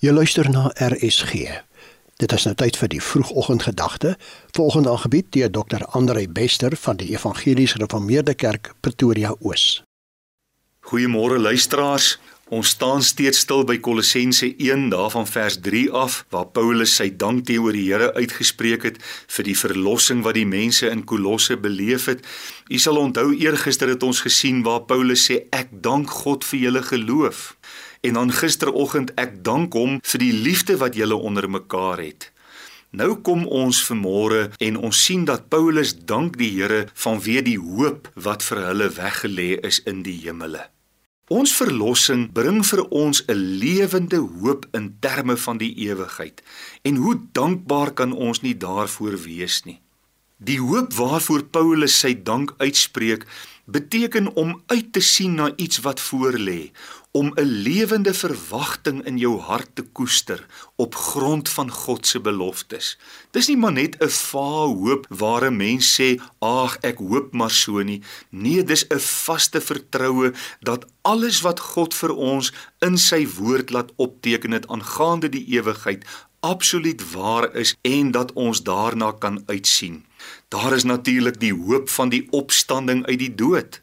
[0.00, 1.42] Jy luister na RSG.
[2.16, 4.14] Dit is nou tyd vir die vroegoggendgedagte,
[4.56, 5.84] volgende aangebied deur Dr.
[5.92, 9.82] Andrei Bester van die Evangelies Gereformeerde Kerk Pretoria Oos.
[10.88, 12.14] Goeiemôre luisteraars.
[12.48, 17.44] Ons staan steeds stil by Kolossense 1 daarvan vers 3 af waar Paulus sy dank
[17.46, 22.24] teenoor die Here uitgespreek het vir die verlossing wat die mense in Kolosse beleef het.
[22.72, 26.82] U sal onthou eergister het ons gesien waar Paulus sê ek dank God vir julle
[26.88, 27.52] geloof.
[28.00, 32.30] En dan gisteroggend ek dank hom vir die liefde wat julle onder mekaar het.
[32.90, 38.08] Nou kom ons vanmôre en ons sien dat Paulus dank die Here vanweë die hoop
[38.16, 40.64] wat vir hulle weggelê is in die hemele.
[41.30, 46.42] Ons verlossing bring vir ons 'n lewende hoop in terme van die ewigheid.
[46.82, 49.80] En hoe dankbaar kan ons nie daarvoor wees nie.
[50.38, 53.26] Die hoop waarvoor Paulus sy dank uitspreek,
[53.64, 56.72] beteken om uit te sien na iets wat voorlê,
[57.12, 60.46] om 'n lewende verwagting in jou hart te koester
[60.76, 62.98] op grond van God se beloftes.
[63.30, 67.50] Dis nie maar net 'n vae hoop waar 'n mens sê, "Ag, ek hoop maar
[67.50, 73.28] so nie." Nee, dis 'n vaste vertroue dat alles wat God vir ons in sy
[73.38, 76.04] woord laat opteken het aangaande die ewigheid
[76.40, 80.04] absoluut waar is en dat ons daarna kan uitsien.
[80.48, 83.80] Daar is natuurlik die hoop van die opstanding uit die dood.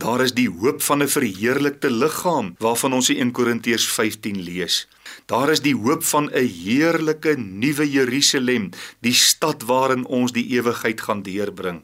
[0.00, 4.88] Daar is die hoop van 'n verheerlikte liggaam waarvan ons in 1 Korintiërs 15 lees.
[5.26, 11.00] Daar is die hoop van 'n heerlike nuwe Jerusalem, die stad waarin ons die ewigheid
[11.00, 11.82] gaan deurbring.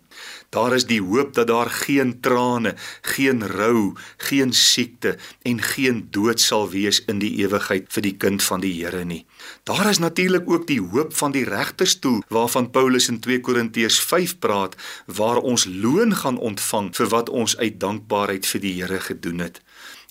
[0.48, 6.40] Daar is die hoop dat daar geen trane, geen rou, geen siekte en geen dood
[6.40, 9.24] sal wees in die ewigheid vir die kind van die Here nie.
[9.64, 14.38] Daar is natuurlik ook die hoop van die regterstoel waarvan Paulus in 2 Korintiërs 5
[14.38, 19.38] praat waar ons loon gaan ontvang vir wat ons uit dankbaarheid vir die Here gedoen
[19.38, 19.62] het.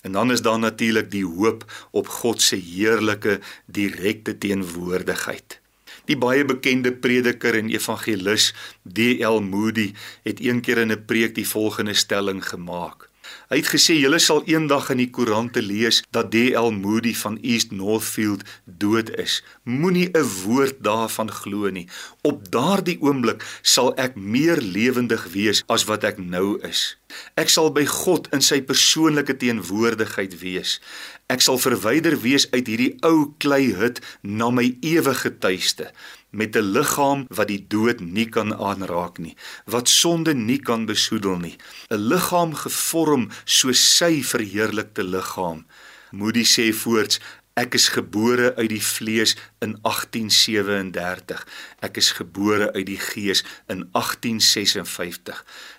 [0.02, 5.60] En dan is daar natuurlik die hoop op God se heerlike direkte teenwoordigheid.
[6.06, 8.52] Die baie bekende prediker en evangelis
[8.86, 9.40] D.L.
[9.42, 13.10] Moody het eendag in 'n preek die volgende stelling gemaak.
[13.50, 16.70] Hy het gesê julle sal eendag in die koerante lees dat D.L.
[16.74, 19.42] Moody van East Northfield dood is.
[19.62, 21.88] Moenie 'n woord daarvan glo nie.
[22.22, 26.98] Op daardie oomblik sal ek meer lewendig wees as wat ek nou is.
[27.36, 30.80] Ek sal by God in sy persoonlike teenwoordigheid wees.
[31.28, 35.90] Ek sal verwyder wees uit hierdie ou klei hut na my ewige tuiste
[36.36, 41.38] met 'n liggaam wat die dood nie kan aanraak nie, wat sonde nie kan besoedel
[41.38, 41.56] nie,
[41.90, 45.64] 'n liggaam gevorm soos sy verheerlikte liggaam.
[46.12, 47.20] Moody sê voorts
[47.56, 49.32] Ek is gebore uit die vlees
[49.64, 51.40] in 1837.
[51.80, 53.40] Ek is gebore uit die gees
[53.72, 55.38] in 1856.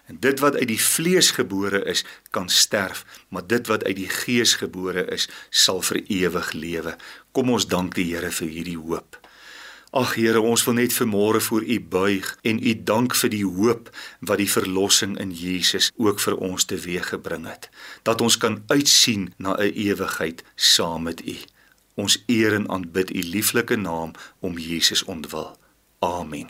[0.10, 2.02] En dit wat uit die vlees gebore is,
[2.34, 6.96] kan sterf, maar dit wat uit die gees gebore is, sal vir ewig lewe.
[7.32, 9.20] Kom ons dank die Here vir hierdie hoop.
[9.94, 13.92] Ag Here, ons wil net vanmôre voor U buig en U dank vir die hoop
[14.26, 17.70] wat die verlossing in Jesus ook vir ons teweeggebring het.
[18.02, 21.38] Dat ons kan uitsien na 'n ewigheid saam met U.
[21.98, 25.58] Ons eer en aanbid u lieflike naam om Jesus ontwil.
[26.00, 26.50] Amen.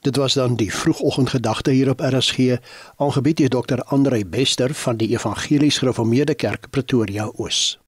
[0.00, 2.56] Dit was dan die vroegoggendgedagte hier op RSG,
[2.96, 3.80] aangebied deur Dr.
[3.84, 7.80] Andrei Bester van die Evangelies Gereformeerde Kerk Pretoria Oos.